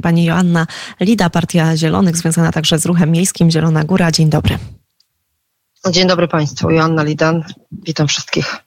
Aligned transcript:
Pani 0.00 0.24
Joanna 0.24 0.66
Lida, 1.00 1.30
Partia 1.30 1.76
Zielonych, 1.76 2.16
związana 2.16 2.52
także 2.52 2.78
z 2.78 2.86
ruchem 2.86 3.10
miejskim 3.10 3.50
Zielona 3.50 3.84
Góra. 3.84 4.12
Dzień 4.12 4.30
dobry. 4.30 4.58
Dzień 5.90 6.08
dobry 6.08 6.28
Państwu. 6.28 6.70
Joanna 6.70 7.02
Lidan. 7.02 7.44
Witam 7.72 8.08
wszystkich. 8.08 8.66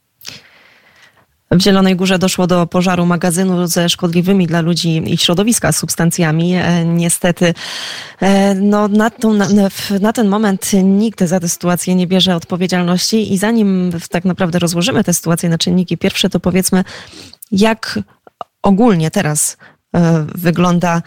W 1.52 1.62
Zielonej 1.62 1.96
Górze 1.96 2.20
doszło 2.20 2.48
do 2.48 2.68
pożaru 2.68 3.06
magazynu 3.06 3.68
ze 3.68 3.90
szkodliwymi 3.90 4.48
dla 4.48 4.62
ludzi 4.62 5.14
i 5.14 5.18
środowiska 5.18 5.72
substancjami. 5.72 6.56
E, 6.56 6.86
niestety 6.86 7.54
e, 8.20 8.56
no, 8.56 8.88
na, 8.88 9.10
tą, 9.10 9.34
na, 9.34 9.48
na, 10.02 10.14
ten 10.14 10.28
moment 10.28 10.72
nikt 10.84 11.24
za 11.24 11.40
tę 11.40 11.50
sytuację 11.50 11.96
nie 11.96 12.08
bierze 12.08 12.36
odpowiedzialności 12.36 13.34
i 13.34 13.38
zanim 13.38 13.92
tak 14.10 14.26
naprawdę 14.26 14.60
rozłożymy 14.60 15.04
tę 15.04 15.14
sytuację 15.14 15.50
na 15.50 15.58
czynniki 15.58 15.98
pierwsze, 15.98 16.30
to 16.30 16.40
powiedzmy, 16.40 16.84
jak 17.52 18.00
ogólnie 18.62 19.12
teraz 19.12 19.58
wygląda, 20.36 21.02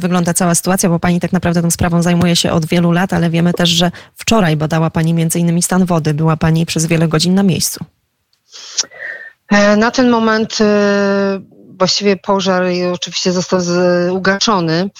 wygląda 0.00 0.34
cała 0.34 0.54
sytuacja, 0.54 0.88
bo 0.88 0.98
pani 0.98 1.20
tak 1.20 1.32
naprawdę 1.32 1.62
tą 1.62 1.70
sprawą 1.70 2.02
zajmuje 2.02 2.36
się 2.36 2.52
od 2.52 2.66
wielu 2.66 2.92
lat, 2.92 3.12
ale 3.12 3.30
wiemy 3.30 3.52
też, 3.52 3.68
że 3.68 3.90
wczoraj 4.16 4.56
badała 4.56 4.90
pani 4.90 5.14
między 5.14 5.38
innymi 5.38 5.62
stan 5.62 5.84
wody. 5.84 6.14
Była 6.14 6.36
pani 6.36 6.66
przez 6.66 6.86
wiele 6.86 7.08
godzin 7.08 7.34
na 7.34 7.42
miejscu. 7.42 7.84
E, 9.52 9.76
na 9.76 9.90
ten 9.90 10.10
moment 10.10 10.58
e, 10.60 11.40
właściwie 11.78 12.16
pożar 12.16 12.64
oczywiście 12.92 13.32
został 13.32 13.60
ugaszony 14.10 14.90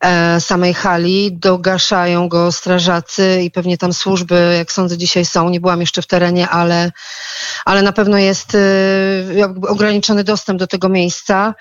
e, 0.00 0.40
samej 0.40 0.74
hali. 0.74 1.32
Dogaszają 1.32 2.28
go 2.28 2.52
strażacy 2.52 3.40
i 3.42 3.50
pewnie 3.50 3.78
tam 3.78 3.92
służby, 3.92 4.54
jak 4.58 4.72
sądzę, 4.72 4.98
dzisiaj 4.98 5.24
są. 5.24 5.48
Nie 5.48 5.60
byłam 5.60 5.80
jeszcze 5.80 6.02
w 6.02 6.06
terenie, 6.06 6.48
ale, 6.48 6.92
ale 7.64 7.82
na 7.82 7.92
pewno 7.92 8.18
jest 8.18 8.56
ograniczony 9.68 10.24
dostęp 10.24 10.58
do 10.58 10.66
tego 10.66 10.88
miejsca. 10.88 11.54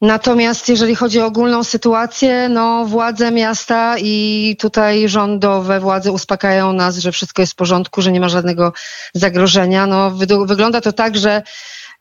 Natomiast 0.00 0.68
jeżeli 0.68 0.94
chodzi 0.94 1.20
o 1.20 1.26
ogólną 1.26 1.64
sytuację, 1.64 2.48
no 2.48 2.84
władze 2.84 3.30
miasta 3.30 3.96
i 3.98 4.56
tutaj 4.58 5.08
rządowe 5.08 5.80
władze 5.80 6.12
uspokajają 6.12 6.72
nas, 6.72 6.96
że 6.96 7.12
wszystko 7.12 7.42
jest 7.42 7.52
w 7.52 7.56
porządku, 7.56 8.02
że 8.02 8.12
nie 8.12 8.20
ma 8.20 8.28
żadnego 8.28 8.72
zagrożenia. 9.14 9.86
No 9.86 10.10
wygląda 10.46 10.80
to 10.80 10.92
tak, 10.92 11.16
że 11.16 11.42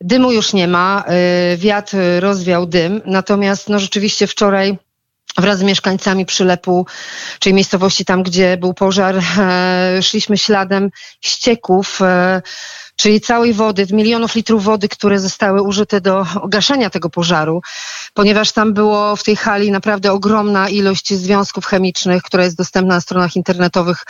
dymu 0.01 0.31
już 0.31 0.53
nie 0.53 0.67
ma, 0.67 1.03
y, 1.53 1.57
wiatr 1.57 1.97
rozwiał 2.19 2.66
dym, 2.66 3.01
natomiast 3.05 3.69
no 3.69 3.79
rzeczywiście 3.79 4.27
wczoraj 4.27 4.77
wraz 5.38 5.59
z 5.59 5.63
mieszkańcami 5.63 6.25
Przylepu, 6.25 6.85
czyli 7.39 7.55
miejscowości 7.55 8.05
tam, 8.05 8.23
gdzie 8.23 8.57
był 8.57 8.73
pożar, 8.73 9.16
szliśmy 10.01 10.38
śladem 10.38 10.89
ścieków 11.21 12.01
e, 12.01 12.41
czyli 12.95 13.21
całej 13.21 13.53
wody, 13.53 13.88
milionów 13.91 14.35
litrów 14.35 14.63
wody, 14.63 14.89
które 14.89 15.19
zostały 15.19 15.61
użyte 15.61 16.01
do 16.01 16.25
gaszenia 16.47 16.89
tego 16.89 17.09
pożaru, 17.09 17.61
ponieważ 18.13 18.51
tam 18.51 18.73
było 18.73 19.15
w 19.15 19.23
tej 19.23 19.35
hali 19.35 19.71
naprawdę 19.71 20.11
ogromna 20.11 20.69
ilość 20.69 21.13
związków 21.13 21.66
chemicznych, 21.66 22.23
która 22.23 22.43
jest 22.43 22.57
dostępna 22.57 22.95
na 22.95 23.01
stronach 23.01 23.35
internetowych 23.35 24.03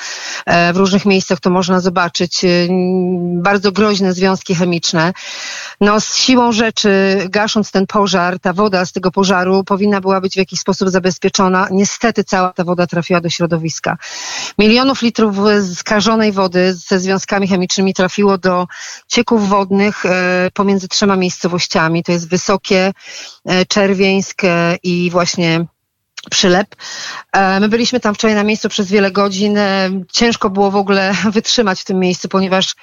e, 0.46 0.74
w 0.74 0.78
różnych 0.78 1.06
miejscach, 1.06 1.40
to 1.40 1.50
można 1.50 1.80
zobaczyć. 1.80 2.46
E, 2.46 2.48
bardzo 3.36 3.72
groźne 3.72 4.14
związki 4.14 4.56
chemiczne. 4.56 5.14
No, 5.82 6.02
z 6.02 6.16
siłą 6.16 6.52
rzeczy, 6.52 7.18
gasząc 7.30 7.72
ten 7.72 7.88
pożar, 7.88 8.40
ta 8.40 8.54
woda 8.54 8.86
z 8.86 8.92
tego 8.92 9.12
pożaru 9.12 9.64
powinna 9.64 10.02
była 10.02 10.22
być 10.22 10.34
w 10.34 10.38
jakiś 10.38 10.60
sposób 10.60 10.90
zabezpieczona. 10.90 11.68
Niestety 11.72 12.24
cała 12.24 12.54
ta 12.54 12.64
woda 12.64 12.88
trafiła 12.88 13.22
do 13.22 13.30
środowiska. 13.30 13.98
Milionów 14.58 15.02
litrów 15.02 15.36
skażonej 15.76 16.32
wody 16.32 16.74
ze 16.74 17.00
związkami 17.00 17.48
chemicznymi 17.48 17.94
trafiło 17.94 18.38
do 18.38 18.68
cieków 19.08 19.50
wodnych 19.50 20.06
e, 20.06 20.50
pomiędzy 20.54 20.88
trzema 20.88 21.16
miejscowościami. 21.16 22.04
To 22.04 22.12
jest 22.12 22.30
Wysokie, 22.30 22.94
e, 23.46 23.66
Czerwieńskie 23.66 24.78
i 24.84 25.10
właśnie 25.12 25.66
przylep. 26.32 26.76
E, 27.32 27.60
my 27.60 27.70
byliśmy 27.70 28.00
tam 28.00 28.16
wczoraj 28.16 28.36
na 28.36 28.44
miejscu 28.44 28.70
przez 28.70 28.88
wiele 28.88 29.12
godzin. 29.12 29.58
Ciężko 30.12 30.50
było 30.50 30.72
w 30.72 30.76
ogóle 30.76 31.14
wytrzymać 31.32 31.82
w 31.82 31.86
tym 31.86 32.00
miejscu, 32.00 32.30
ponieważ 32.30 32.76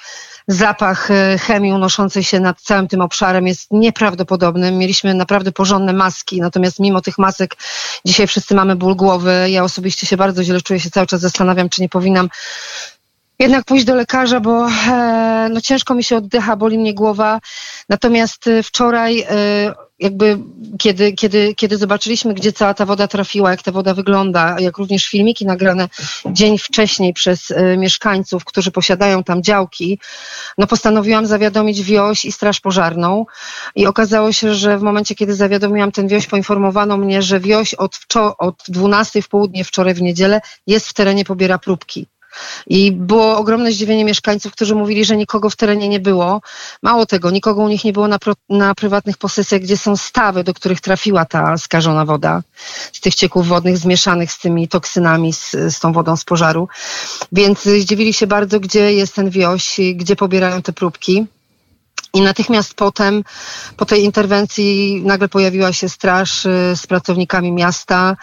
zapach 0.48 1.08
chemii 1.40 1.72
unoszącej 1.72 2.24
się 2.24 2.40
nad 2.40 2.60
całym 2.60 2.88
tym 2.88 3.00
obszarem 3.00 3.46
jest 3.46 3.70
nieprawdopodobny. 3.70 4.72
Mieliśmy 4.72 5.14
naprawdę 5.14 5.52
porządne 5.52 5.92
maski, 5.92 6.40
natomiast 6.40 6.78
mimo 6.80 7.00
tych 7.00 7.18
masek 7.18 7.56
dzisiaj 8.04 8.26
wszyscy 8.26 8.54
mamy 8.54 8.76
ból 8.76 8.96
głowy. 8.96 9.46
Ja 9.48 9.64
osobiście 9.64 10.06
się 10.06 10.16
bardzo 10.16 10.44
źle 10.44 10.60
czuję, 10.60 10.80
się 10.80 10.90
cały 10.90 11.06
czas 11.06 11.20
zastanawiam, 11.20 11.68
czy 11.68 11.82
nie 11.82 11.88
powinnam 11.88 12.28
jednak 13.42 13.64
pójść 13.64 13.84
do 13.84 13.94
lekarza, 13.94 14.40
bo 14.40 14.68
e, 14.68 15.48
no 15.52 15.60
ciężko 15.60 15.94
mi 15.94 16.04
się 16.04 16.16
oddycha, 16.16 16.56
boli 16.56 16.78
mnie 16.78 16.94
głowa. 16.94 17.40
Natomiast 17.88 18.48
e, 18.48 18.62
wczoraj 18.62 19.20
e, 19.20 19.74
jakby 19.98 20.38
kiedy, 20.78 21.12
kiedy, 21.12 21.54
kiedy 21.54 21.76
zobaczyliśmy, 21.76 22.34
gdzie 22.34 22.52
cała 22.52 22.74
ta 22.74 22.86
woda 22.86 23.08
trafiła, 23.08 23.50
jak 23.50 23.62
ta 23.62 23.72
woda 23.72 23.94
wygląda, 23.94 24.56
jak 24.60 24.78
również 24.78 25.06
filmiki 25.06 25.46
nagrane 25.46 25.88
dzień 26.26 26.58
wcześniej 26.58 27.12
przez 27.12 27.52
mieszkańców, 27.78 28.44
którzy 28.44 28.70
posiadają 28.70 29.24
tam 29.24 29.42
działki, 29.42 29.98
no 30.58 30.66
postanowiłam 30.66 31.26
zawiadomić 31.26 31.82
wioś 31.82 32.24
i 32.24 32.32
straż 32.32 32.60
pożarną 32.60 33.26
i 33.74 33.86
okazało 33.86 34.32
się, 34.32 34.54
że 34.54 34.78
w 34.78 34.82
momencie, 34.82 35.14
kiedy 35.14 35.34
zawiadomiłam 35.34 35.92
ten 35.92 36.08
wioś, 36.08 36.26
poinformowano 36.26 36.96
mnie, 36.96 37.22
że 37.22 37.40
wioś 37.40 37.74
od, 37.74 37.98
od 38.38 38.62
12 38.68 39.22
w 39.22 39.28
południe 39.28 39.64
wczoraj 39.64 39.94
w 39.94 40.02
niedzielę 40.02 40.40
jest 40.66 40.88
w 40.88 40.94
terenie, 40.94 41.24
pobiera 41.24 41.58
próbki. 41.58 42.06
I 42.66 42.92
było 42.92 43.36
ogromne 43.36 43.72
zdziwienie 43.72 44.04
mieszkańców, 44.04 44.52
którzy 44.52 44.74
mówili, 44.74 45.04
że 45.04 45.16
nikogo 45.16 45.50
w 45.50 45.56
terenie 45.56 45.88
nie 45.88 46.00
było. 46.00 46.40
Mało 46.82 47.06
tego, 47.06 47.30
nikogo 47.30 47.62
u 47.62 47.68
nich 47.68 47.84
nie 47.84 47.92
było 47.92 48.08
na, 48.08 48.18
pro, 48.18 48.34
na 48.48 48.74
prywatnych 48.74 49.18
posesjach, 49.18 49.60
gdzie 49.60 49.76
są 49.76 49.96
stawy, 49.96 50.44
do 50.44 50.54
których 50.54 50.80
trafiła 50.80 51.24
ta 51.24 51.56
skażona 51.58 52.04
woda 52.04 52.42
z 52.92 53.00
tych 53.00 53.14
cieków 53.14 53.48
wodnych 53.48 53.78
zmieszanych 53.78 54.32
z 54.32 54.38
tymi 54.38 54.68
toksynami, 54.68 55.32
z, 55.32 55.50
z 55.50 55.80
tą 55.80 55.92
wodą 55.92 56.16
z 56.16 56.24
pożaru. 56.24 56.68
Więc 57.32 57.62
zdziwili 57.62 58.12
się 58.14 58.26
bardzo, 58.26 58.60
gdzie 58.60 58.92
jest 58.92 59.14
ten 59.14 59.30
wioś, 59.30 59.80
gdzie 59.94 60.16
pobierają 60.16 60.62
te 60.62 60.72
próbki. 60.72 61.26
I 62.14 62.20
natychmiast 62.20 62.74
potem, 62.74 63.24
po 63.76 63.84
tej 63.84 64.04
interwencji, 64.04 65.02
nagle 65.04 65.28
pojawiła 65.28 65.72
się 65.72 65.88
straż 65.88 66.46
y, 66.46 66.72
z 66.76 66.86
pracownikami 66.86 67.52
miasta. 67.52 68.16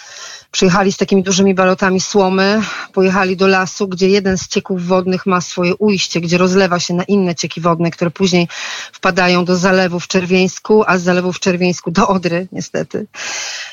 Przyjechali 0.52 0.92
z 0.92 0.98
takimi 0.98 1.24
dużymi 1.24 1.54
balotami 1.54 2.00
słomy, 2.02 2.62
pojechali 2.90 3.38
do 3.38 3.48
lasu, 3.48 3.88
gdzie 3.88 4.10
jeden 4.10 4.38
z 4.38 4.48
cieków 4.48 4.88
wodnych 4.88 5.26
ma 5.26 5.42
swoje 5.42 5.76
ujście, 5.76 6.22
gdzie 6.22 6.38
rozlewa 6.38 6.80
się 6.80 6.94
na 6.94 7.04
inne 7.04 7.36
cieki 7.36 7.62
wodne, 7.62 7.92
które 7.92 8.12
później 8.12 8.48
wpadają 8.92 9.46
do 9.46 9.56
zalewu 9.56 10.00
w 10.00 10.08
Czerwieńsku, 10.08 10.84
a 10.88 10.98
z 10.98 11.04
zalewu 11.04 11.34
w 11.34 11.40
Czerwieńsku 11.40 11.92
do 11.92 12.08
Odry, 12.08 12.48
niestety. 12.52 13.06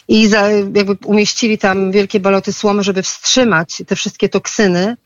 I 0.08 0.28
za, 0.28 0.50
jakby 0.50 0.96
umieścili 1.04 1.58
tam 1.58 1.92
wielkie 1.92 2.20
baloty 2.20 2.52
słomy, 2.52 2.82
żeby 2.82 3.02
wstrzymać 3.02 3.82
te 3.86 3.96
wszystkie 3.96 4.28
toksyny, 4.28 4.96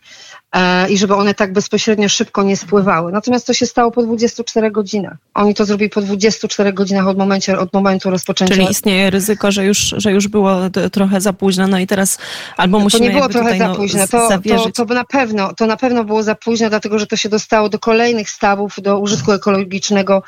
i 0.88 0.98
żeby 0.98 1.14
one 1.14 1.34
tak 1.34 1.52
bezpośrednio 1.52 2.08
szybko 2.08 2.42
nie 2.42 2.56
spływały. 2.56 3.12
Natomiast 3.12 3.46
to 3.46 3.52
się 3.52 3.66
stało 3.66 3.90
po 3.90 4.02
24 4.02 4.70
godzinach. 4.70 5.16
Oni 5.34 5.54
to 5.54 5.64
zrobili 5.64 5.90
po 5.90 6.00
24 6.00 6.72
godzinach 6.72 7.08
od, 7.08 7.18
momencie, 7.18 7.58
od 7.58 7.72
momentu 7.72 8.10
rozpoczęcia. 8.10 8.54
Czyli 8.54 8.70
istnieje 8.70 9.10
ryzyko, 9.10 9.50
że 9.50 9.64
już, 9.64 9.94
że 9.96 10.12
już 10.12 10.28
było 10.28 10.56
trochę 10.92 11.20
za 11.20 11.32
późno, 11.32 11.66
no 11.66 11.78
i 11.78 11.86
teraz 11.86 12.18
albo 12.56 12.78
musimy 12.78 13.06
To 13.06 13.12
nie 13.12 13.16
było 13.16 13.28
trochę 13.28 13.58
za 13.58 13.68
no, 13.68 13.74
późno, 13.74 14.08
to, 14.08 14.28
to, 14.74 14.86
to, 14.86 14.94
na 14.94 15.04
pewno, 15.04 15.54
to 15.54 15.66
na 15.66 15.76
pewno 15.76 16.04
było 16.04 16.22
za 16.22 16.34
późno, 16.34 16.68
dlatego 16.68 16.98
że 16.98 17.06
to 17.06 17.16
się 17.16 17.28
dostało 17.28 17.68
do 17.68 17.78
kolejnych 17.78 18.30
stawów, 18.30 18.76
do 18.82 18.98
użytku 18.98 19.32
ekologicznego, 19.32 20.22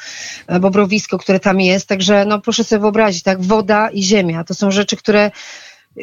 e, 0.47 0.61
bobrowisko, 0.61 1.19
które 1.19 1.41
tam 1.41 1.61
jest. 1.61 1.89
Także 1.89 2.25
no 2.25 2.41
proszę 2.41 2.65
sobie 2.65 2.81
wyobrazić, 2.81 3.23
tak, 3.23 3.43
woda 3.43 3.89
i 3.91 4.03
ziemia, 4.03 4.45
to 4.45 4.55
są 4.55 4.71
rzeczy, 4.71 4.97
które 4.97 5.31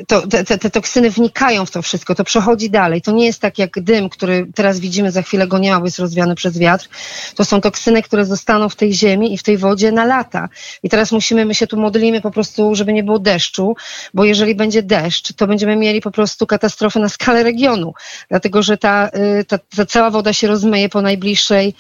to, 0.07 0.27
te, 0.27 0.43
te, 0.43 0.69
toksyny 0.69 1.09
wnikają 1.09 1.65
w 1.65 1.71
to 1.71 1.81
wszystko, 1.81 2.15
to 2.15 2.23
przechodzi 2.23 2.69
dalej. 2.69 3.01
To 3.01 3.11
nie 3.11 3.25
jest 3.25 3.41
tak 3.41 3.57
jak 3.57 3.79
dym, 3.79 4.09
który 4.09 4.47
teraz 4.55 4.79
widzimy, 4.79 5.11
za 5.11 5.21
chwilę 5.21 5.47
go 5.47 5.57
nie 5.57 5.71
ma, 5.71 5.79
bo 5.79 5.85
jest 5.85 5.99
rozwiany 5.99 6.35
przez 6.35 6.57
wiatr. 6.57 6.89
To 7.35 7.45
są 7.45 7.61
toksyny, 7.61 8.03
które 8.03 8.25
zostaną 8.25 8.69
w 8.69 8.75
tej 8.75 8.93
ziemi 8.93 9.33
i 9.33 9.37
w 9.37 9.43
tej 9.43 9.57
wodzie 9.57 9.91
na 9.91 10.05
lata. 10.05 10.49
I 10.83 10.89
teraz 10.89 11.11
musimy, 11.11 11.45
my 11.45 11.55
się 11.55 11.67
tu 11.67 11.77
modlimy 11.77 12.21
po 12.21 12.31
prostu, 12.31 12.75
żeby 12.75 12.93
nie 12.93 13.03
było 13.03 13.19
deszczu, 13.19 13.75
bo 14.13 14.25
jeżeli 14.25 14.55
będzie 14.55 14.83
deszcz, 14.83 15.33
to 15.33 15.47
będziemy 15.47 15.75
mieli 15.75 16.01
po 16.01 16.11
prostu 16.11 16.47
katastrofę 16.47 16.99
na 16.99 17.09
skalę 17.09 17.43
regionu, 17.43 17.93
dlatego 18.29 18.63
że 18.63 18.77
ta, 18.77 19.09
y, 19.39 19.45
ta, 19.45 19.57
ta 19.57 19.85
cała 19.85 20.09
woda 20.09 20.33
się 20.33 20.47
rozmyje 20.47 20.89
po 20.89 21.01
najbliższej 21.01 21.73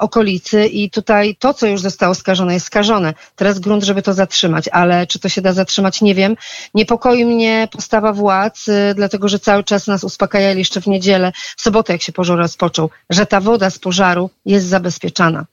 okolicy 0.00 0.66
i 0.66 0.90
tutaj 0.90 1.36
to, 1.38 1.54
co 1.54 1.66
już 1.66 1.80
zostało 1.80 2.14
skażone, 2.14 2.54
jest 2.54 2.66
skażone. 2.66 3.14
Teraz 3.36 3.58
grunt, 3.58 3.84
żeby 3.84 4.02
to 4.02 4.14
zatrzymać, 4.14 4.68
ale 4.68 5.06
czy 5.06 5.18
to 5.18 5.28
się 5.28 5.42
da 5.42 5.52
zatrzymać, 5.52 6.00
nie 6.00 6.14
wiem. 6.14 6.36
Niepokoi 6.74 7.24
mnie 7.24 7.68
postawa 7.72 8.12
władz, 8.12 8.68
y, 8.68 8.94
dlatego 8.96 9.28
że 9.28 9.38
cały 9.38 9.64
czas 9.64 9.86
nas 9.86 10.04
uspokajali 10.04 10.58
jeszcze 10.58 10.80
w 10.80 10.86
niedzielę, 10.86 11.32
w 11.56 11.62
sobotę 11.62 11.92
jak 11.92 12.02
się 12.02 12.12
pożar 12.12 12.38
rozpoczął, 12.38 12.90
że 13.10 13.26
ta 13.26 13.40
woda 13.40 13.70
z 13.70 13.78
pożaru 13.78 14.30
jest 14.46 14.66
zabezpieczana. 14.66 15.44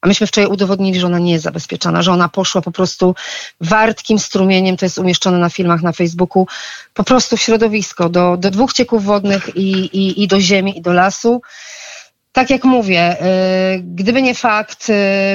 A 0.00 0.08
myśmy 0.08 0.26
wczoraj 0.26 0.50
udowodnili, 0.50 1.00
że 1.00 1.06
ona 1.06 1.18
nie 1.18 1.32
jest 1.32 1.44
zabezpieczana, 1.44 2.02
że 2.02 2.12
ona 2.12 2.28
poszła 2.28 2.62
po 2.62 2.72
prostu 2.72 3.14
wartkim 3.60 4.18
strumieniem, 4.18 4.76
to 4.76 4.86
jest 4.86 4.98
umieszczone 4.98 5.38
na 5.38 5.48
filmach 5.48 5.82
na 5.82 5.92
Facebooku, 5.92 6.46
po 6.94 7.04
prostu 7.04 7.36
w 7.36 7.40
środowisko, 7.40 8.08
do, 8.08 8.36
do 8.36 8.50
dwóch 8.50 8.72
cieków 8.72 9.04
wodnych 9.04 9.56
i, 9.56 9.70
i, 9.72 10.22
i 10.22 10.28
do 10.28 10.40
ziemi, 10.40 10.78
i 10.78 10.82
do 10.82 10.92
lasu. 10.92 11.42
Tak 12.32 12.50
jak 12.50 12.64
mówię, 12.64 13.16
gdyby 13.82 14.22
nie 14.22 14.34
fakt, 14.34 14.86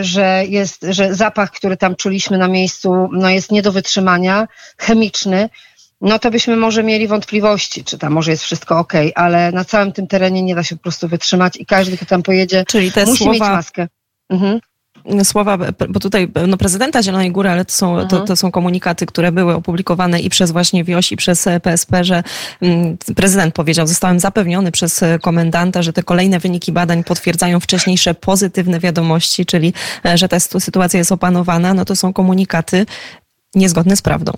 że 0.01 0.43
jest, 0.47 0.85
że 0.89 1.15
zapach, 1.15 1.51
który 1.51 1.77
tam 1.77 1.95
czuliśmy 1.95 2.37
na 2.37 2.47
miejscu, 2.47 3.09
no 3.11 3.29
jest 3.29 3.51
nie 3.51 3.61
do 3.61 3.71
wytrzymania, 3.71 4.47
chemiczny, 4.77 5.49
no 6.01 6.19
to 6.19 6.31
byśmy 6.31 6.55
może 6.55 6.83
mieli 6.83 7.07
wątpliwości, 7.07 7.83
czy 7.83 7.97
tam 7.97 8.13
może 8.13 8.31
jest 8.31 8.43
wszystko 8.43 8.79
ok, 8.79 8.93
ale 9.15 9.51
na 9.51 9.65
całym 9.65 9.91
tym 9.91 10.07
terenie 10.07 10.41
nie 10.41 10.55
da 10.55 10.63
się 10.63 10.75
po 10.75 10.83
prostu 10.83 11.07
wytrzymać 11.07 11.55
i 11.55 11.65
każdy, 11.65 11.97
kto 11.97 12.05
tam 12.05 12.23
pojedzie, 12.23 12.65
Czyli 12.67 12.91
te 12.91 13.05
musi 13.05 13.23
słowa... 13.23 13.33
mieć 13.33 13.41
maskę. 13.41 13.87
Mhm 14.29 14.59
słowa, 15.23 15.57
bo 15.89 15.99
tutaj 15.99 16.31
no, 16.47 16.57
prezydenta 16.57 17.03
Zielonej 17.03 17.31
Góry, 17.31 17.49
ale 17.49 17.65
to 17.65 17.73
są, 17.73 17.95
to, 17.95 18.01
mhm. 18.01 18.25
to, 18.25 18.35
są 18.35 18.51
komunikaty, 18.51 19.05
które 19.05 19.31
były 19.31 19.55
opublikowane 19.55 20.19
i 20.19 20.29
przez 20.29 20.51
właśnie 20.51 20.83
WIOŚ 20.83 21.11
i 21.11 21.17
przez 21.17 21.45
PSP, 21.63 22.03
że 22.03 22.23
mm, 22.61 22.97
prezydent 23.15 23.55
powiedział, 23.55 23.87
zostałem 23.87 24.19
zapewniony 24.19 24.71
przez 24.71 25.03
komendanta, 25.21 25.81
że 25.81 25.93
te 25.93 26.03
kolejne 26.03 26.39
wyniki 26.39 26.71
badań 26.71 27.03
potwierdzają 27.03 27.59
wcześniejsze 27.59 28.13
pozytywne 28.13 28.79
wiadomości, 28.79 29.45
czyli 29.45 29.73
e, 30.05 30.17
że 30.17 30.27
ta 30.27 30.39
sytuacja 30.39 30.97
jest 30.97 31.11
opanowana, 31.11 31.73
no 31.73 31.85
to 31.85 31.95
są 31.95 32.13
komunikaty 32.13 32.85
niezgodne 33.55 33.95
z 33.95 34.01
prawdą. 34.01 34.31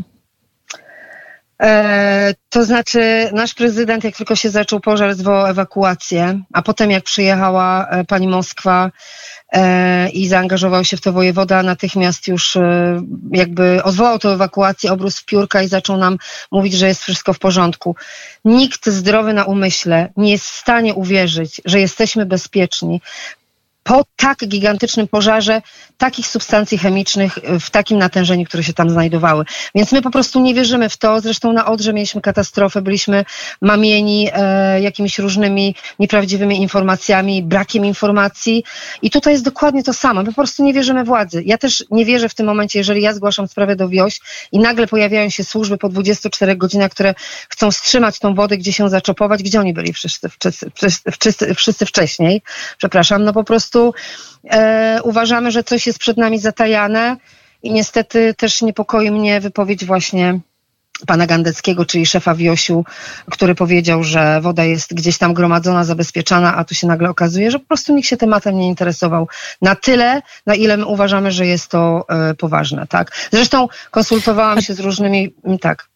E, 1.61 2.33
to 2.49 2.65
znaczy, 2.65 3.29
nasz 3.33 3.53
prezydent, 3.53 4.03
jak 4.03 4.15
tylko 4.15 4.35
się 4.35 4.49
zaczął 4.49 4.79
pożar, 4.79 5.15
zwołał 5.15 5.47
ewakuację, 5.47 6.39
a 6.53 6.61
potem, 6.61 6.91
jak 6.91 7.03
przyjechała 7.03 7.87
e, 7.89 8.05
pani 8.05 8.27
Moskwa 8.27 8.85
e, 8.85 8.91
i 10.13 10.27
zaangażował 10.27 10.83
się 10.83 10.97
w 10.97 11.01
to 11.01 11.13
wojewoda, 11.13 11.63
natychmiast 11.63 12.27
już 12.27 12.55
e, 12.55 13.01
jakby 13.31 13.83
odwołał 13.83 14.19
tę 14.19 14.29
ewakuację, 14.29 14.91
obrósł 14.91 15.21
w 15.21 15.25
piórka 15.25 15.61
i 15.61 15.67
zaczął 15.67 15.97
nam 15.97 16.17
mówić, 16.51 16.73
że 16.73 16.87
jest 16.87 17.01
wszystko 17.01 17.33
w 17.33 17.39
porządku. 17.39 17.95
Nikt 18.45 18.89
zdrowy 18.89 19.33
na 19.33 19.45
umyśle 19.45 20.11
nie 20.17 20.31
jest 20.31 20.45
w 20.45 20.55
stanie 20.55 20.93
uwierzyć, 20.93 21.61
że 21.65 21.79
jesteśmy 21.79 22.25
bezpieczni 22.25 23.01
po 23.83 24.03
tak 24.15 24.37
gigantycznym 24.47 25.07
pożarze 25.07 25.61
takich 25.97 26.27
substancji 26.27 26.77
chemicznych 26.77 27.39
w 27.59 27.69
takim 27.69 27.97
natężeniu, 27.97 28.45
które 28.45 28.63
się 28.63 28.73
tam 28.73 28.89
znajdowały. 28.89 29.45
Więc 29.75 29.91
my 29.91 30.01
po 30.01 30.11
prostu 30.11 30.39
nie 30.39 30.53
wierzymy 30.53 30.89
w 30.89 30.97
to. 30.97 31.21
Zresztą 31.21 31.53
na 31.53 31.65
Odrze 31.65 31.93
mieliśmy 31.93 32.21
katastrofę, 32.21 32.81
byliśmy 32.81 33.25
mamieni 33.61 34.29
e, 34.33 34.81
jakimiś 34.81 35.19
różnymi 35.19 35.75
nieprawdziwymi 35.99 36.61
informacjami, 36.61 37.43
brakiem 37.43 37.85
informacji 37.85 38.63
i 39.01 39.09
tutaj 39.09 39.33
jest 39.33 39.45
dokładnie 39.45 39.83
to 39.83 39.93
samo. 39.93 40.23
My 40.23 40.27
po 40.27 40.35
prostu 40.35 40.63
nie 40.63 40.73
wierzymy 40.73 41.03
władzy. 41.03 41.43
Ja 41.45 41.57
też 41.57 41.85
nie 41.91 42.05
wierzę 42.05 42.29
w 42.29 42.35
tym 42.35 42.45
momencie, 42.45 42.79
jeżeli 42.79 43.01
ja 43.01 43.13
zgłaszam 43.13 43.47
sprawę 43.47 43.75
do 43.75 43.89
wioś 43.89 44.19
i 44.51 44.59
nagle 44.59 44.87
pojawiają 44.87 45.29
się 45.29 45.43
służby 45.43 45.77
po 45.77 45.89
24 45.89 46.55
godzinach, 46.55 46.91
które 46.91 47.15
chcą 47.49 47.71
wstrzymać 47.71 48.19
tą 48.19 48.35
wodę, 48.35 48.57
gdzie 48.57 48.73
się 48.73 48.89
zaczopować, 48.89 49.43
gdzie 49.43 49.59
oni 49.59 49.73
byli 49.73 49.93
wszyscy, 49.93 50.29
wszyscy, 50.39 50.71
wszyscy, 51.19 51.55
wszyscy 51.55 51.85
wcześniej. 51.85 52.41
Przepraszam, 52.77 53.23
no 53.23 53.33
po 53.33 53.43
prostu 53.43 53.68
prostu 53.69 53.93
e, 54.49 54.99
uważamy, 55.03 55.51
że 55.51 55.63
coś 55.63 55.87
jest 55.87 55.99
przed 55.99 56.17
nami 56.17 56.39
zatajane 56.39 57.17
i 57.63 57.71
niestety 57.71 58.33
też 58.33 58.61
niepokoi 58.61 59.11
mnie 59.11 59.41
wypowiedź 59.41 59.85
właśnie 59.85 60.39
pana 61.07 61.27
Gandeckiego, 61.27 61.85
czyli 61.85 62.05
szefa 62.05 62.35
Wiosiu, 62.35 62.85
który 63.31 63.55
powiedział, 63.55 64.03
że 64.03 64.41
woda 64.41 64.63
jest 64.63 64.93
gdzieś 64.93 65.17
tam 65.17 65.33
gromadzona, 65.33 65.83
zabezpieczana, 65.83 66.55
a 66.55 66.63
tu 66.63 66.75
się 66.75 66.87
nagle 66.87 67.09
okazuje, 67.09 67.51
że 67.51 67.59
po 67.59 67.65
prostu 67.65 67.95
nikt 67.95 68.07
się 68.07 68.17
tematem 68.17 68.57
nie 68.57 68.67
interesował 68.67 69.27
na 69.61 69.75
tyle, 69.75 70.21
na 70.45 70.55
ile 70.55 70.77
my 70.77 70.85
uważamy, 70.85 71.31
że 71.31 71.45
jest 71.45 71.71
to 71.71 72.05
e, 72.09 72.33
poważne. 72.33 72.87
Tak? 72.87 73.27
Zresztą 73.31 73.67
konsultowałam 73.91 74.61
się 74.61 74.73
z 74.73 74.79
różnymi, 74.79 75.33
tak. 75.61 75.89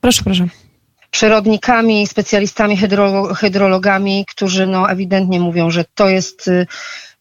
Proszę, 0.00 0.22
proszę 0.24 0.69
przyrodnikami, 1.10 2.06
specjalistami, 2.06 2.76
hydro, 2.76 3.34
hydrologami, 3.34 4.24
którzy 4.28 4.66
no, 4.66 4.90
ewidentnie 4.90 5.40
mówią, 5.40 5.70
że 5.70 5.84
to 5.94 6.08
jest 6.08 6.48
y, 6.48 6.66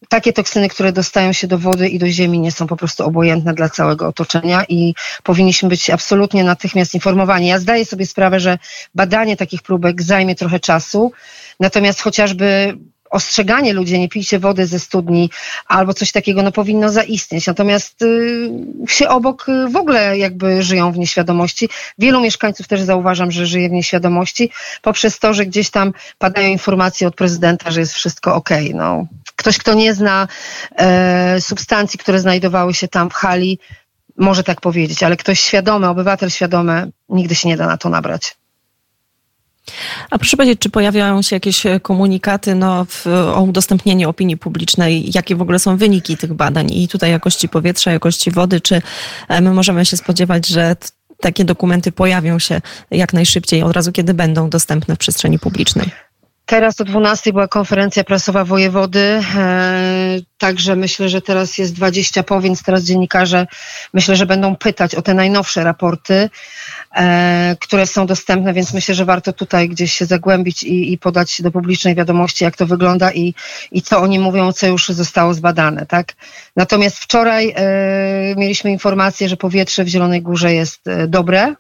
takie 0.10 0.34
toksyny, 0.34 0.70
które 0.70 0.92
dostają 0.92 1.34
się 1.34 1.48
do 1.48 1.58
wody 1.58 1.90
i 1.90 2.00
do 2.00 2.08
ziemi, 2.08 2.40
nie 2.40 2.52
są 2.52 2.68
po 2.68 2.76
prostu 2.76 3.04
obojętne 3.06 3.54
dla 3.54 3.70
całego 3.70 4.08
otoczenia 4.08 4.66
i 4.70 4.94
powinniśmy 5.24 5.70
być 5.70 5.90
absolutnie 5.90 6.44
natychmiast 6.44 6.94
informowani. 6.94 7.48
Ja 7.48 7.60
zdaję 7.60 7.86
sobie 7.86 8.06
sprawę, 8.06 8.40
że 8.40 8.58
badanie 8.96 9.38
takich 9.38 9.62
próbek 9.62 10.02
zajmie 10.02 10.36
trochę 10.36 10.60
czasu, 10.60 11.12
natomiast 11.60 12.02
chociażby 12.02 12.78
ostrzeganie 13.10 13.74
ludzi, 13.74 14.00
nie 14.00 14.10
pijcie 14.10 14.40
wody 14.40 14.68
ze 14.68 14.80
studni 14.80 15.30
albo 15.68 15.94
coś 15.94 16.12
takiego, 16.12 16.44
no 16.44 16.52
powinno 16.52 16.90
zaistnieć. 16.90 17.48
Natomiast 17.48 18.02
y, 18.02 19.10
obok 19.10 19.50
y, 19.50 19.70
w 19.70 19.76
ogóle 19.76 20.18
jakby 20.18 20.64
żyją 20.64 20.92
w 20.92 20.98
nieświadomości. 20.98 21.70
Wielu 21.98 22.22
mieszkańców 22.22 22.68
też 22.68 22.82
zauważam, 22.82 23.32
że 23.32 23.46
żyje 23.46 23.70
w 23.70 23.72
nieświadomości 23.72 24.52
poprzez 24.82 25.20
to, 25.20 25.34
że 25.34 25.46
gdzieś 25.46 25.70
tam 25.70 25.94
padają 26.18 26.50
informacje 26.50 27.08
od 27.08 27.16
prezydenta, 27.16 27.72
że 27.72 27.80
jest 27.80 27.94
wszystko 27.94 28.36
ok. 28.36 28.50
No, 28.74 29.08
ktoś, 29.36 29.58
kto 29.58 29.74
nie 29.74 29.94
zna 29.94 30.28
e, 30.76 31.42
substancji, 31.42 32.00
które 32.00 32.20
znajdowały 32.20 32.74
się 32.74 32.88
tam 32.88 33.10
w 33.10 33.14
hali, 33.14 33.60
może 34.18 34.44
tak 34.44 34.62
powiedzieć, 34.62 35.04
ale 35.04 35.18
ktoś 35.18 35.40
świadomy, 35.40 35.88
obywatel 35.88 36.30
świadomy, 36.30 36.92
nigdy 37.10 37.36
się 37.36 37.48
nie 37.48 37.58
da 37.58 37.68
na 37.68 37.78
to 37.78 37.90
nabrać. 37.90 38.36
A 40.10 40.18
proszę 40.18 40.38
powiedzieć, 40.38 40.60
czy 40.60 40.70
pojawiają 40.70 41.22
się 41.22 41.36
jakieś 41.36 41.66
e, 41.66 41.80
komunikaty 41.80 42.56
no, 42.56 42.86
w, 42.86 43.08
o 43.08 43.42
udostępnieniu 43.42 44.10
opinii 44.10 44.38
publicznej? 44.38 45.12
Jakie 45.14 45.36
w 45.36 45.42
ogóle 45.42 45.60
są 45.60 45.78
wyniki 45.78 46.18
tych 46.18 46.34
badań 46.34 46.72
i 46.72 46.88
tutaj 46.88 47.12
jakości 47.12 47.50
powietrza, 47.50 47.92
jakości 47.92 48.32
wody? 48.32 48.62
Czy 48.62 48.82
e, 49.28 49.42
my 49.42 49.54
możemy 49.54 49.86
się 49.86 49.98
spodziewać, 49.98 50.48
że 50.48 50.76
takie 51.22 51.46
dokumenty 51.46 51.92
pojawią 51.92 52.40
się 52.40 52.62
jak 52.92 53.14
najszybciej, 53.14 53.64
od 53.64 53.72
razu 53.72 53.92
kiedy 53.92 54.14
będą 54.14 54.50
dostępne 54.50 54.96
w 54.96 54.98
przestrzeni 54.98 55.40
publicznej? 55.40 55.92
Teraz 56.50 56.82
o 56.82 56.84
12 56.84 57.32
była 57.32 57.48
konferencja 57.48 58.04
prasowa 58.04 58.46
wojewody, 58.46 59.22
e, 59.36 60.20
także 60.38 60.76
myślę, 60.76 61.10
że 61.10 61.22
teraz 61.22 61.58
jest 61.58 61.74
20 61.74 62.24
po, 62.24 62.42
więc 62.42 62.64
teraz 62.64 62.84
dziennikarze 62.84 63.48
myślę, 63.94 64.16
że 64.16 64.26
będą 64.26 64.56
pytać 64.56 64.96
o 64.96 65.02
te 65.02 65.14
najnowsze 65.14 65.64
raporty, 65.64 66.30
e, 66.96 67.56
które 67.60 67.88
są 67.88 68.06
dostępne, 68.06 68.54
więc 68.54 68.74
myślę, 68.74 68.96
że 68.96 69.06
warto 69.06 69.34
tutaj 69.34 69.70
gdzieś 69.70 69.94
się 69.94 70.06
zagłębić 70.06 70.64
i, 70.64 70.94
i 70.94 70.98
podać 70.98 71.42
do 71.42 71.52
publicznej 71.52 71.96
wiadomości, 71.96 72.44
jak 72.44 72.58
to 72.58 72.66
wygląda 72.66 73.12
i, 73.12 73.34
i 73.72 73.82
co 73.82 74.00
oni 74.00 74.20
mówią, 74.20 74.52
co 74.52 74.68
już 74.68 74.88
zostało 74.90 75.34
zbadane. 75.34 75.86
Tak? 75.86 76.14
Natomiast 76.56 76.98
wczoraj 76.98 77.54
e, 77.56 78.36
mieliśmy 78.38 78.72
informację, 78.72 79.30
że 79.30 79.38
powietrze 79.38 79.84
w 79.84 79.88
Zielonej 79.88 80.22
Górze 80.22 80.54
jest 80.54 80.86
dobre, 81.08 81.56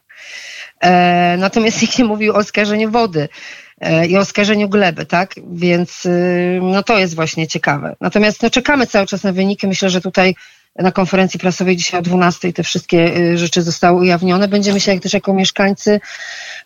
natomiast 1.37 1.81
nikt 1.81 1.99
nie 1.99 2.05
mówił 2.05 2.35
o 2.35 2.43
skażeniu 2.43 2.91
wody. 2.91 3.29
E, 3.81 4.07
i 4.07 4.17
oskarżeniu 4.17 4.69
gleby, 4.69 5.05
tak? 5.05 5.35
Więc 5.51 6.05
y, 6.05 6.59
no 6.61 6.83
to 6.83 6.97
jest 6.97 7.15
właśnie 7.15 7.47
ciekawe. 7.47 7.95
Natomiast 8.01 8.43
no, 8.43 8.49
czekamy 8.49 8.87
cały 8.87 9.07
czas 9.07 9.23
na 9.23 9.31
wyniki. 9.31 9.67
Myślę, 9.67 9.89
że 9.89 10.01
tutaj 10.01 10.35
na 10.75 10.91
konferencji 10.91 11.39
prasowej 11.39 11.77
dzisiaj 11.77 11.99
o 11.99 12.03
12 12.03 12.53
te 12.53 12.63
wszystkie 12.63 13.17
y, 13.17 13.37
rzeczy 13.37 13.61
zostały 13.61 13.99
ujawnione. 13.99 14.47
Będziemy 14.47 14.79
się 14.79 14.93
jak 14.93 15.03
też 15.03 15.13
jako 15.13 15.33
mieszkańcy 15.33 15.99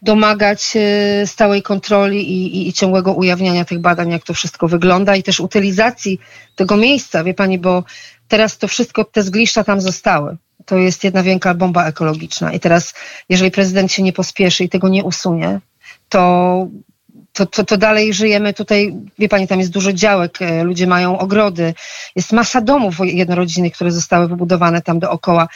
domagać 0.01 0.73
y, 1.23 1.27
stałej 1.27 1.61
kontroli 1.61 2.31
i, 2.31 2.57
i, 2.57 2.67
i, 2.67 2.73
ciągłego 2.73 3.13
ujawniania 3.13 3.65
tych 3.65 3.79
badań, 3.79 4.09
jak 4.09 4.23
to 4.23 4.33
wszystko 4.33 4.67
wygląda 4.67 5.15
i 5.15 5.23
też 5.23 5.39
utylizacji 5.39 6.19
tego 6.55 6.77
miejsca, 6.77 7.23
wie 7.23 7.33
pani, 7.33 7.59
bo 7.59 7.83
teraz 8.27 8.57
to 8.57 8.67
wszystko, 8.67 9.03
te 9.03 9.23
zgliszcza 9.23 9.63
tam 9.63 9.81
zostały. 9.81 10.37
To 10.65 10.77
jest 10.77 11.03
jedna 11.03 11.23
wielka 11.23 11.53
bomba 11.53 11.85
ekologiczna 11.85 12.53
i 12.53 12.59
teraz, 12.59 12.93
jeżeli 13.29 13.51
prezydent 13.51 13.91
się 13.91 14.03
nie 14.03 14.13
pospieszy 14.13 14.63
i 14.63 14.69
tego 14.69 14.89
nie 14.89 15.03
usunie, 15.03 15.59
to 16.09 16.67
to, 17.33 17.45
to, 17.45 17.63
to 17.63 17.77
dalej 17.77 18.13
żyjemy 18.13 18.53
tutaj, 18.53 18.93
wie 19.19 19.29
pani, 19.29 19.47
tam 19.47 19.59
jest 19.59 19.71
dużo 19.71 19.93
działek, 19.93 20.41
e, 20.41 20.63
ludzie 20.63 20.87
mają 20.87 21.19
ogrody, 21.19 21.73
jest 22.15 22.31
masa 22.31 22.61
domów 22.61 22.95
jednorodzinnych, 23.03 23.73
które 23.73 23.91
zostały 23.91 24.27
wybudowane 24.27 24.81
tam 24.81 24.99
dookoła. 24.99 25.47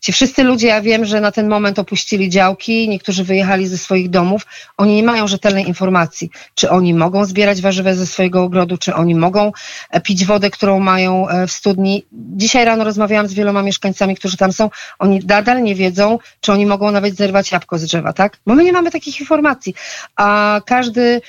Ci 0.00 0.12
wszyscy 0.12 0.44
ludzie, 0.44 0.66
ja 0.66 0.80
wiem, 0.80 1.04
że 1.04 1.20
na 1.20 1.32
ten 1.32 1.48
moment 1.48 1.78
opuścili 1.78 2.28
działki, 2.28 2.88
niektórzy 2.88 3.24
wyjechali 3.24 3.66
ze 3.66 3.78
swoich 3.78 4.10
domów. 4.10 4.46
Oni 4.76 4.96
nie 4.96 5.02
mają 5.02 5.26
rzetelnej 5.26 5.68
informacji, 5.68 6.30
czy 6.54 6.70
oni 6.70 6.94
mogą 6.94 7.24
zbierać 7.24 7.60
warzywa 7.60 7.94
ze 7.94 8.06
swojego 8.06 8.42
ogrodu, 8.42 8.78
czy 8.78 8.94
oni 8.94 9.14
mogą 9.14 9.52
e, 9.90 10.00
pić 10.00 10.24
wodę, 10.24 10.50
którą 10.50 10.80
mają 10.80 11.28
e, 11.28 11.46
w 11.46 11.52
studni. 11.52 12.06
Dzisiaj 12.12 12.64
rano 12.64 12.84
rozmawiałam 12.84 13.28
z 13.28 13.34
wieloma 13.34 13.62
mieszkańcami, 13.62 14.16
którzy 14.16 14.36
tam 14.36 14.52
są. 14.52 14.70
Oni 14.98 15.20
nadal 15.26 15.62
nie 15.62 15.74
wiedzą, 15.74 16.18
czy 16.40 16.52
oni 16.52 16.66
mogą 16.66 16.90
nawet 16.90 17.16
zerwać 17.16 17.52
jabłko 17.52 17.78
z 17.78 17.84
drzewa, 17.84 18.12
tak? 18.12 18.38
Bo 18.46 18.54
my 18.54 18.64
nie 18.64 18.72
mamy 18.72 18.90
takich 18.90 19.20
informacji. 19.20 19.74
A 20.16 20.60
każdy, 20.66 21.20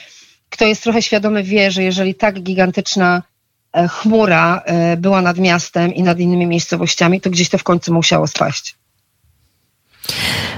kto 0.50 0.66
jest 0.66 0.84
trochę 0.84 1.02
świadomy, 1.02 1.44
wie, 1.44 1.72
że 1.72 1.84
jeżeli 1.84 2.16
tak 2.16 2.42
gigantyczna 2.42 3.22
chmura 3.90 4.62
e, 4.66 4.98
była 4.98 5.22
nad 5.22 5.38
miastem 5.38 5.94
i 5.94 6.04
nad 6.04 6.20
innymi 6.20 6.48
miejscowościami, 6.48 7.22
to 7.22 7.30
gdzieś 7.30 7.50
to 7.50 7.58
w 7.58 7.64
końcu 7.64 7.94
musiało 7.94 8.28
spaść. 8.28 8.81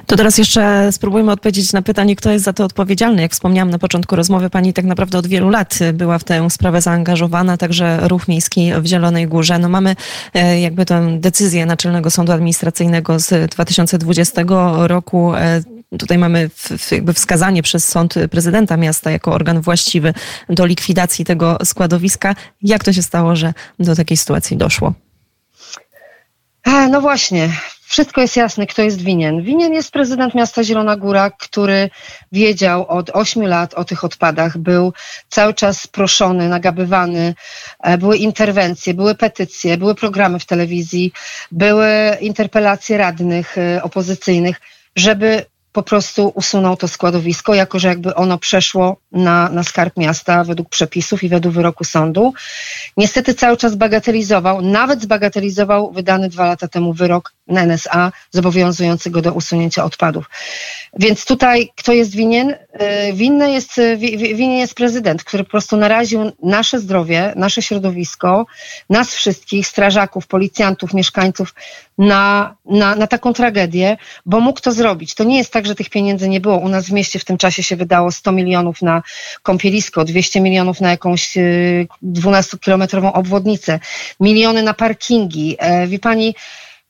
To 0.07 0.17
teraz 0.17 0.37
jeszcze 0.37 0.91
spróbujmy 0.91 1.31
odpowiedzieć 1.31 1.73
na 1.73 1.81
pytanie, 1.81 2.15
kto 2.15 2.31
jest 2.31 2.45
za 2.45 2.53
to 2.53 2.65
odpowiedzialny. 2.65 3.21
Jak 3.21 3.31
wspomniałam 3.31 3.69
na 3.69 3.79
początku 3.79 4.15
rozmowy, 4.15 4.49
pani 4.49 4.73
tak 4.73 4.85
naprawdę 4.85 5.17
od 5.17 5.27
wielu 5.27 5.49
lat 5.49 5.79
była 5.93 6.19
w 6.19 6.23
tę 6.23 6.49
sprawę 6.49 6.81
zaangażowana, 6.81 7.57
także 7.57 8.07
ruch 8.07 8.27
miejski 8.27 8.71
w 8.81 8.85
Zielonej 8.85 9.27
Górze. 9.27 9.59
No 9.59 9.69
mamy 9.69 9.95
e, 10.33 10.59
jakby 10.59 10.85
tę 10.85 11.17
decyzję 11.19 11.65
Naczelnego 11.65 12.11
Sądu 12.11 12.31
Administracyjnego 12.31 13.19
z 13.19 13.51
2020 13.51 14.41
roku 14.77 15.33
Tutaj 15.99 16.17
mamy 16.17 16.49
jakby 16.91 17.13
wskazanie 17.13 17.63
przez 17.63 17.87
sąd 17.87 18.15
prezydenta 18.31 18.77
miasta 18.77 19.11
jako 19.11 19.33
organ 19.33 19.61
właściwy 19.61 20.13
do 20.49 20.65
likwidacji 20.65 21.25
tego 21.25 21.57
składowiska. 21.63 22.35
Jak 22.61 22.83
to 22.83 22.93
się 22.93 23.03
stało, 23.03 23.35
że 23.35 23.53
do 23.79 23.95
takiej 23.95 24.17
sytuacji 24.17 24.57
doszło? 24.57 24.93
No 26.89 27.01
właśnie, 27.01 27.49
wszystko 27.93 28.21
jest 28.21 28.35
jasne, 28.35 28.67
kto 28.67 28.81
jest 28.81 29.01
winien. 29.01 29.41
Winien 29.41 29.73
jest 29.73 29.91
prezydent 29.91 30.35
miasta 30.35 30.63
Zielona 30.63 30.95
Góra, 30.95 31.31
który 31.31 31.89
wiedział 32.31 32.87
od 32.87 33.09
ośmiu 33.09 33.47
lat 33.47 33.73
o 33.73 33.85
tych 33.85 34.03
odpadach, 34.03 34.57
był 34.57 34.93
cały 35.29 35.53
czas 35.53 35.87
proszony, 35.87 36.49
nagabywany, 36.49 37.35
e, 37.83 37.97
były 37.97 38.17
interwencje, 38.17 38.93
były 38.93 39.15
petycje, 39.15 39.77
były 39.77 39.95
programy 39.95 40.39
w 40.39 40.45
telewizji, 40.45 41.11
były 41.51 41.87
interpelacje 42.21 42.97
radnych 42.97 43.57
e, 43.57 43.83
opozycyjnych, 43.83 44.61
żeby 44.95 45.45
po 45.73 45.83
prostu 45.83 46.31
usunął 46.35 46.77
to 46.77 46.87
składowisko, 46.87 47.53
jako 47.53 47.79
że 47.79 47.87
jakby 47.87 48.15
ono 48.15 48.37
przeszło 48.37 48.97
na, 49.11 49.49
na 49.49 49.63
skarb 49.63 49.97
miasta 49.97 50.43
według 50.43 50.69
przepisów 50.69 51.23
i 51.23 51.29
według 51.29 51.55
wyroku 51.55 51.83
sądu. 51.83 52.33
Niestety 52.97 53.33
cały 53.33 53.57
czas 53.57 53.75
bagatelizował, 53.75 54.61
nawet 54.61 55.01
zbagatelizował 55.01 55.91
wydany 55.91 56.29
dwa 56.29 56.45
lata 56.45 56.67
temu 56.67 56.93
wyrok 56.93 57.33
NSA 57.47 58.11
zobowiązujący 58.31 59.09
go 59.09 59.21
do 59.21 59.33
usunięcia 59.33 59.83
odpadów. 59.83 60.29
Więc 60.99 61.25
tutaj 61.25 61.71
kto 61.75 61.93
jest 61.93 62.15
winien? 62.15 62.49
Y, 62.49 63.13
winny 63.13 63.51
jest, 63.51 63.77
y, 63.77 63.97
winien 63.97 64.57
jest 64.57 64.75
prezydent, 64.75 65.23
który 65.23 65.43
po 65.43 65.49
prostu 65.49 65.77
naraził 65.77 66.31
nasze 66.43 66.79
zdrowie, 66.79 67.33
nasze 67.35 67.61
środowisko, 67.61 68.45
nas 68.89 69.15
wszystkich, 69.15 69.67
strażaków, 69.67 70.27
policjantów, 70.27 70.93
mieszkańców 70.93 71.53
na, 71.97 72.55
na, 72.65 72.95
na 72.95 73.07
taką 73.07 73.33
tragedię, 73.33 73.97
bo 74.25 74.39
mógł 74.39 74.61
to 74.61 74.71
zrobić. 74.71 75.15
To 75.15 75.23
nie 75.23 75.37
jest 75.37 75.53
tak, 75.53 75.62
że 75.65 75.75
tych 75.75 75.89
pieniędzy 75.89 76.29
nie 76.29 76.39
było. 76.39 76.57
U 76.57 76.69
nas 76.69 76.85
w 76.85 76.91
mieście 76.91 77.19
w 77.19 77.25
tym 77.25 77.37
czasie 77.37 77.63
się 77.63 77.75
wydało 77.75 78.11
100 78.11 78.31
milionów 78.31 78.81
na 78.81 79.03
kąpielisko, 79.43 80.05
200 80.05 80.41
milionów 80.41 80.81
na 80.81 80.91
jakąś 80.91 81.37
12-kilometrową 82.03 83.09
y, 83.09 83.13
obwodnicę, 83.13 83.79
miliony 84.19 84.63
na 84.63 84.73
parkingi. 84.73 85.55
E, 85.59 85.87
wie 85.87 85.99
pani, 85.99 86.35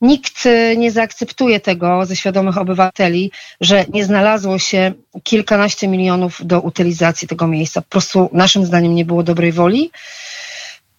Nikt 0.04 0.46
y, 0.46 0.78
nie 0.78 0.92
zaakceptuje 0.92 1.60
tego 1.60 2.06
ze 2.06 2.16
świadomych 2.16 2.58
obywateli, 2.58 3.32
że 3.62 3.86
nie 3.94 4.06
znalazło 4.06 4.60
się 4.60 4.92
kilkanaście 5.24 5.88
milionów 5.88 6.42
do 6.46 6.62
utylizacji 6.62 7.28
tego 7.28 7.48
miejsca. 7.48 7.82
Po 7.82 7.90
prostu 7.90 8.30
naszym 8.34 8.66
zdaniem 8.66 8.96
nie 8.96 9.06
było 9.06 9.24
dobrej 9.24 9.52
woli. 9.52 9.92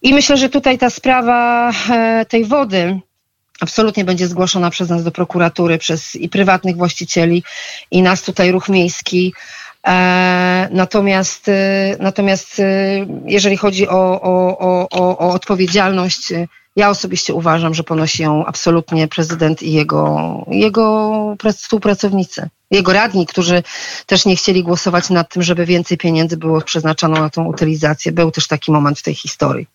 I 0.02 0.14
myślę, 0.14 0.36
że 0.36 0.48
tutaj 0.48 0.78
ta 0.78 0.90
sprawa 0.90 1.70
e, 1.90 2.26
tej 2.28 2.44
wody 2.44 3.00
absolutnie 3.64 4.04
będzie 4.04 4.28
zgłoszona 4.28 4.70
przez 4.70 4.88
nas 4.88 5.04
do 5.04 5.10
prokuratury, 5.10 5.78
przez 5.78 6.14
i 6.14 6.28
prywatnych 6.28 6.76
właścicieli, 6.76 7.42
i 7.90 8.02
nas 8.02 8.22
tutaj 8.22 8.52
ruch 8.52 8.68
miejski. 8.68 9.34
E, 9.86 10.68
natomiast, 10.70 11.48
y, 11.48 11.52
natomiast 12.00 12.58
y, 12.58 12.62
jeżeli 13.26 13.56
chodzi 13.56 13.88
o, 13.88 14.20
o, 14.22 14.58
o, 14.90 15.18
o 15.18 15.32
odpowiedzialność 15.32 16.32
ja 16.76 16.90
osobiście 16.90 17.34
uważam, 17.34 17.74
że 17.74 17.84
ponosi 17.84 18.22
ją 18.22 18.46
absolutnie 18.46 19.08
prezydent 19.08 19.62
i 19.62 19.72
jego, 19.72 20.44
jego 20.50 21.36
współpracownicy. 21.52 22.48
Jego 22.70 22.92
radni, 22.92 23.26
którzy 23.26 23.62
też 24.06 24.26
nie 24.26 24.36
chcieli 24.36 24.62
głosować 24.62 25.10
nad 25.10 25.32
tym, 25.32 25.42
żeby 25.42 25.66
więcej 25.66 25.98
pieniędzy 25.98 26.36
było 26.36 26.60
przeznaczone 26.60 27.20
na 27.20 27.30
tą 27.30 27.44
utylizację. 27.44 28.12
Był 28.12 28.30
też 28.30 28.46
taki 28.46 28.72
moment 28.72 28.98
w 28.98 29.02
tej 29.02 29.14
historii. 29.14 29.66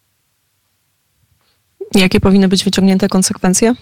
Jakie 1.96 2.20
powinny 2.20 2.48
być 2.48 2.64
wyciągnięte 2.64 3.08
konsekwencje? 3.08 3.74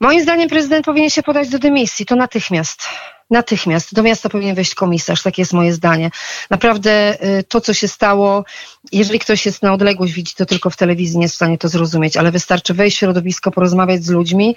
Moim 0.00 0.22
zdaniem 0.22 0.48
prezydent 0.48 0.84
powinien 0.84 1.10
się 1.10 1.22
podać 1.22 1.48
do 1.48 1.58
dymisji, 1.58 2.06
to 2.06 2.16
natychmiast. 2.16 2.82
Natychmiast. 3.30 3.94
Do 3.94 4.02
miasta 4.02 4.28
powinien 4.28 4.54
wejść 4.54 4.74
komisarz, 4.74 5.22
takie 5.22 5.42
jest 5.42 5.52
moje 5.52 5.72
zdanie. 5.72 6.10
Naprawdę 6.50 7.24
y, 7.38 7.44
to, 7.44 7.60
co 7.60 7.74
się 7.74 7.88
stało, 7.88 8.44
jeżeli 8.92 9.18
ktoś 9.18 9.46
jest 9.46 9.62
na 9.62 9.72
odległość, 9.72 10.12
widzi 10.12 10.34
to 10.34 10.46
tylko 10.46 10.70
w 10.70 10.76
telewizji, 10.76 11.18
nie 11.18 11.24
jest 11.24 11.34
w 11.34 11.36
stanie 11.36 11.58
to 11.58 11.68
zrozumieć, 11.68 12.16
ale 12.16 12.30
wystarczy 12.30 12.74
wejść 12.74 12.96
w 12.96 13.00
środowisko, 13.00 13.50
porozmawiać 13.50 14.04
z 14.04 14.10
ludźmi, 14.10 14.56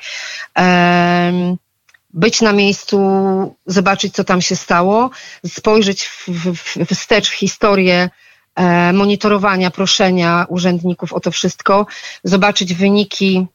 być 2.13 2.41
na 2.41 2.53
miejscu, 2.53 2.99
zobaczyć, 3.65 4.13
co 4.13 4.23
tam 4.23 4.41
się 4.41 4.55
stało, 4.55 5.09
spojrzeć 5.47 6.09
wstecz 6.93 7.29
w 7.29 7.33
historię 7.33 8.09
monitorowania, 8.93 9.71
proszenia 9.71 10.45
urzędników 10.49 11.13
o 11.13 11.19
to 11.19 11.31
wszystko, 11.31 11.85
zobaczyć 12.23 12.73
wyniki 12.73 13.47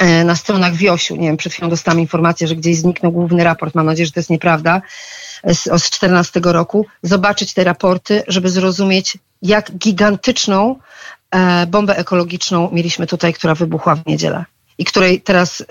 E, 0.00 0.24
na 0.24 0.36
stronach 0.36 0.74
Wiosiu. 0.74 1.16
Nie 1.16 1.28
wiem, 1.28 1.36
przed 1.36 1.52
chwilą 1.52 1.68
dostałam 1.68 2.00
informację, 2.00 2.46
że 2.46 2.56
gdzieś 2.56 2.76
zniknął 2.76 3.12
główny 3.12 3.44
raport. 3.44 3.74
Mam 3.74 3.86
nadzieję, 3.86 4.06
że 4.06 4.12
to 4.12 4.20
jest 4.20 4.30
nieprawda. 4.30 4.82
Z, 5.44 5.82
z 5.82 5.90
14 5.90 6.40
roku. 6.44 6.86
Zobaczyć 7.02 7.54
te 7.54 7.64
raporty, 7.64 8.22
żeby 8.28 8.50
zrozumieć, 8.50 9.18
jak 9.42 9.72
gigantyczną 9.72 10.76
e, 11.30 11.66
bombę 11.66 11.96
ekologiczną 11.96 12.70
mieliśmy 12.72 13.06
tutaj, 13.06 13.34
która 13.34 13.54
wybuchła 13.54 13.94
w 13.94 14.06
niedzielę 14.06 14.44
i 14.78 14.84
której 14.84 15.20
teraz 15.20 15.60
e, 15.60 15.64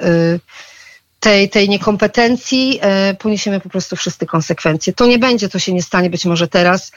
tej, 1.19 1.49
tej 1.49 1.69
niekompetencji 1.69 2.79
e, 2.81 3.13
poniesiemy 3.13 3.59
po 3.59 3.69
prostu 3.69 3.95
wszyscy 3.95 4.25
konsekwencje. 4.25 4.93
To 4.93 5.05
nie 5.05 5.19
będzie, 5.19 5.49
to 5.49 5.59
się 5.59 5.73
nie 5.73 5.83
stanie 5.83 6.09
być 6.09 6.25
może 6.25 6.47
teraz, 6.47 6.91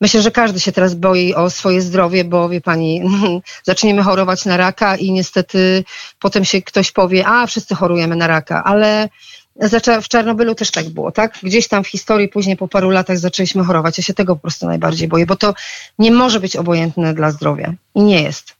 Myślę, 0.00 0.22
że 0.22 0.30
każdy 0.30 0.60
się 0.60 0.72
teraz 0.72 0.94
boi 0.94 1.34
o 1.34 1.50
swoje 1.50 1.82
zdrowie, 1.82 2.24
bo 2.24 2.48
wie 2.48 2.60
pani, 2.60 3.02
zaczniemy 3.62 4.02
chorować 4.02 4.44
na 4.44 4.56
raka 4.56 4.96
i 4.96 5.12
niestety 5.12 5.84
potem 6.18 6.44
się 6.44 6.62
ktoś 6.62 6.92
powie, 6.92 7.26
a 7.26 7.46
wszyscy 7.46 7.74
chorujemy 7.74 8.16
na 8.16 8.26
raka, 8.26 8.64
ale 8.64 9.08
w 10.02 10.08
Czarnobylu 10.08 10.54
też 10.54 10.70
tak 10.70 10.88
było, 10.88 11.12
tak? 11.12 11.38
Gdzieś 11.42 11.68
tam 11.68 11.84
w 11.84 11.88
historii, 11.88 12.28
później 12.28 12.56
po 12.56 12.68
paru 12.68 12.90
latach 12.90 13.18
zaczęliśmy 13.18 13.64
chorować. 13.64 13.98
Ja 13.98 14.04
się 14.04 14.14
tego 14.14 14.36
po 14.36 14.42
prostu 14.42 14.66
najbardziej 14.66 15.08
boję, 15.08 15.26
bo 15.26 15.36
to 15.36 15.54
nie 15.98 16.10
może 16.10 16.40
być 16.40 16.56
obojętne 16.56 17.14
dla 17.14 17.30
zdrowia 17.30 17.74
i 17.94 18.02
nie 18.02 18.22
jest. 18.22 18.57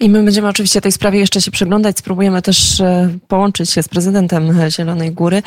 I 0.00 0.08
my 0.08 0.22
będziemy 0.22 0.48
oczywiście 0.48 0.80
tej 0.80 0.92
sprawie 0.92 1.18
jeszcze 1.18 1.40
się 1.40 1.50
przyglądać. 1.50 1.98
Spróbujemy 1.98 2.42
też 2.42 2.80
e, 2.80 3.10
połączyć 3.28 3.70
się 3.70 3.82
z 3.82 3.88
prezydentem 3.88 4.70
Zielonej 4.70 5.10
Góry. 5.12 5.42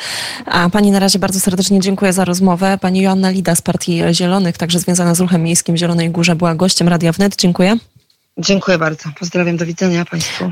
A 0.46 0.70
pani 0.70 0.90
na 0.90 0.98
razie 0.98 1.18
bardzo 1.18 1.40
serdecznie 1.40 1.80
dziękuję 1.80 2.12
za 2.12 2.24
rozmowę. 2.24 2.78
Pani 2.80 3.02
Joanna 3.02 3.30
Lida 3.30 3.54
z 3.54 3.62
Partii 3.62 4.02
Zielonych, 4.12 4.58
także 4.58 4.78
związana 4.78 5.14
z 5.14 5.20
ruchem 5.20 5.42
miejskim 5.42 5.76
Zielonej 5.76 6.10
Górze, 6.10 6.36
była 6.36 6.54
gościem 6.54 6.88
Radia 6.88 7.12
Wnet. 7.12 7.36
Dziękuję. 7.36 7.76
Dziękuję 8.38 8.78
bardzo. 8.78 9.10
Pozdrawiam. 9.18 9.56
Do 9.56 9.66
widzenia 9.66 10.04
Państwu. 10.04 10.34